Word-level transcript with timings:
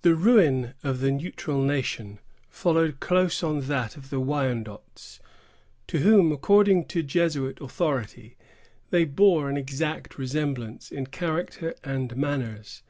The 0.00 0.14
ruin 0.14 0.72
of 0.82 1.00
the 1.00 1.10
Neutral 1.10 1.60
Nation 1.62 2.18
followed 2.48 2.98
close 2.98 3.42
on 3.42 3.60
that 3.68 3.94
of 3.94 4.08
the 4.08 4.18
Wyandots, 4.18 5.20
to 5.88 5.98
whom, 5.98 6.32
according 6.32 6.86
to 6.86 7.02
Jesuit 7.02 7.60
authority, 7.60 8.38
they 8.88 9.04
bore 9.04 9.50
an 9.50 9.58
exact 9.58 10.16
resemblance 10.16 10.90
in 10.90 11.08
character 11.08 11.74
and 11.84 12.16
manners. 12.16 12.82